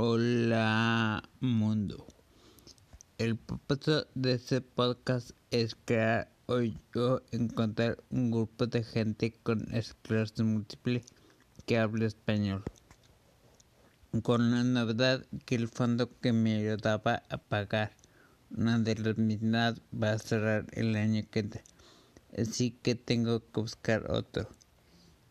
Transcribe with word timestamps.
Hola 0.00 1.28
mundo. 1.40 2.06
El 3.18 3.36
propósito 3.36 4.06
de 4.14 4.34
este 4.34 4.60
podcast 4.60 5.32
es 5.50 5.76
crear 5.86 6.30
hoy 6.46 6.78
yo 6.94 7.20
encontrar 7.32 7.98
un 8.08 8.30
grupo 8.30 8.68
de 8.68 8.84
gente 8.84 9.32
con 9.42 9.74
esclerosis 9.74 10.42
múltiple 10.42 11.04
que 11.66 11.78
hable 11.78 12.06
español. 12.06 12.62
Con 14.22 14.52
la 14.52 14.62
novedad 14.62 15.26
que 15.44 15.56
el 15.56 15.66
fondo 15.66 16.16
que 16.20 16.32
me 16.32 16.54
ayudaba 16.58 17.24
a 17.28 17.38
pagar 17.38 17.90
una 18.56 18.78
de 18.78 18.94
las 18.94 19.18
mitad 19.18 19.78
va 19.92 20.12
a 20.12 20.18
cerrar 20.20 20.66
el 20.74 20.94
año 20.94 21.24
que 21.28 21.40
entra. 21.40 21.64
Así 22.40 22.70
que 22.70 22.94
tengo 22.94 23.40
que 23.40 23.60
buscar 23.60 24.08
otro 24.12 24.48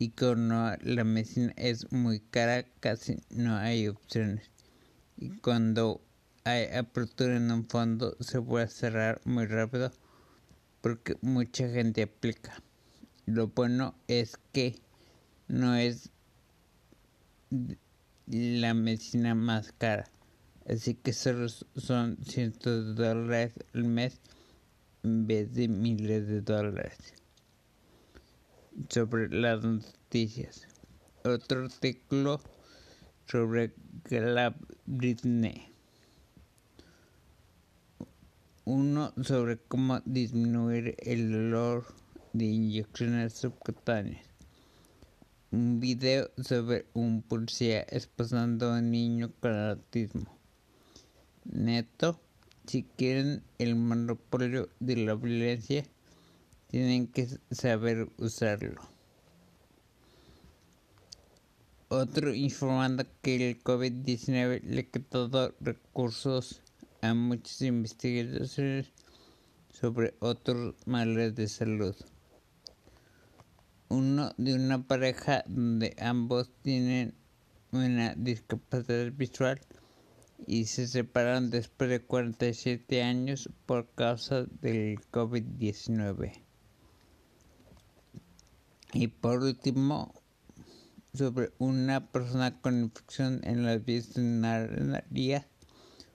y 0.00 0.12
como 0.12 0.72
la 0.80 1.04
medicina 1.04 1.52
es 1.58 1.92
muy 1.92 2.20
cara, 2.20 2.64
casi 2.80 3.18
no 3.28 3.54
hay 3.58 3.86
opciones. 3.86 4.50
Y 5.18 5.28
cuando 5.40 6.00
hay 6.44 6.68
apertura 6.74 7.36
en 7.36 7.50
un 7.50 7.68
fondo, 7.68 8.16
se 8.18 8.40
puede 8.40 8.66
cerrar 8.68 9.20
muy 9.26 9.44
rápido 9.44 9.92
porque 10.80 11.18
mucha 11.20 11.68
gente 11.68 12.04
aplica. 12.04 12.62
Lo 13.26 13.48
bueno 13.48 13.94
es 14.08 14.38
que 14.52 14.76
no 15.48 15.76
es 15.76 16.08
la 18.26 18.72
medicina 18.72 19.34
más 19.34 19.70
cara, 19.72 20.10
así 20.66 20.94
que 20.94 21.12
solo 21.12 21.46
son 21.76 22.16
cientos 22.24 22.96
de 22.96 23.04
dólares 23.04 23.52
al 23.74 23.84
mes 23.84 24.18
en 25.02 25.26
vez 25.26 25.52
de 25.52 25.68
miles 25.68 26.26
de 26.26 26.40
dólares 26.40 27.19
sobre 28.88 29.28
las 29.28 29.62
noticias. 29.62 30.66
Otro 31.24 31.64
artículo 31.64 32.40
sobre 33.26 33.74
Glab 34.04 34.54
Britney. 34.86 35.72
Uno 38.64 39.12
sobre 39.22 39.58
cómo 39.58 40.00
disminuir 40.04 40.94
el 40.98 41.32
dolor 41.32 41.86
de 42.32 42.44
inyecciones 42.44 43.34
subcutáneas. 43.34 44.24
Un 45.50 45.80
video 45.80 46.30
sobre 46.42 46.86
un 46.94 47.22
policía 47.22 47.82
esposando 47.82 48.70
a 48.72 48.78
un 48.78 48.90
niño 48.90 49.32
con 49.40 49.52
autismo. 49.52 50.38
Neto, 51.44 52.20
si 52.66 52.84
quieren 52.84 53.42
el 53.58 53.74
monopolio 53.74 54.68
de 54.78 54.96
la 54.96 55.14
violencia, 55.14 55.84
tienen 56.70 57.08
que 57.08 57.26
saber 57.50 58.08
usarlo. 58.16 58.80
Otro 61.88 62.32
informando 62.32 63.04
que 63.22 63.50
el 63.50 63.64
COVID-19 63.64 64.62
le 64.62 64.88
quitó 64.88 65.28
recursos 65.60 66.62
a 67.02 67.12
muchas 67.14 67.62
investigaciones 67.62 68.92
sobre 69.68 70.14
otros 70.20 70.76
males 70.86 71.34
de 71.34 71.48
salud. 71.48 71.96
Uno 73.88 74.32
de 74.36 74.54
una 74.54 74.86
pareja 74.86 75.42
donde 75.48 75.96
ambos 75.98 76.52
tienen 76.62 77.14
una 77.72 78.14
discapacidad 78.14 79.10
visual 79.10 79.60
y 80.46 80.66
se 80.66 80.86
separaron 80.86 81.50
después 81.50 81.90
de 81.90 82.00
47 82.00 83.02
años 83.02 83.50
por 83.66 83.88
causa 83.96 84.44
del 84.60 85.00
COVID-19. 85.10 86.49
Y 88.92 89.06
por 89.06 89.42
último, 89.42 90.12
sobre 91.14 91.52
una 91.58 92.10
persona 92.10 92.60
con 92.60 92.80
infección 92.80 93.40
en 93.44 93.64
las 93.64 93.84
vías 93.84 94.16
urinarias, 94.16 95.46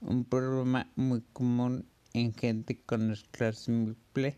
un 0.00 0.24
problema 0.24 0.90
muy 0.96 1.22
común 1.32 1.86
en 2.12 2.34
gente 2.34 2.80
con 2.84 3.12
esclerosis 3.12 3.68
múltiple, 3.68 4.36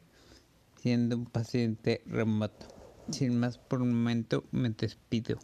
siendo 0.77 1.17
un 1.17 1.25
paciente 1.25 2.03
remoto. 2.07 2.67
Sin 3.11 3.39
más 3.41 3.57
por 3.57 3.81
un 3.81 3.95
momento, 3.95 4.45
me 4.51 4.69
despido. 4.69 5.39